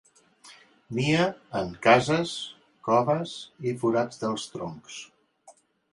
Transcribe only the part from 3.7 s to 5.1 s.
forats dels troncs.